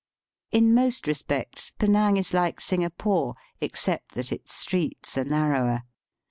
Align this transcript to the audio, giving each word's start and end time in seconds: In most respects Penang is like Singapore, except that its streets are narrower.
In 0.49 0.73
most 0.73 1.05
respects 1.05 1.69
Penang 1.77 2.17
is 2.17 2.33
like 2.33 2.59
Singapore, 2.59 3.35
except 3.59 4.15
that 4.15 4.31
its 4.31 4.51
streets 4.51 5.15
are 5.15 5.23
narrower. 5.25 5.83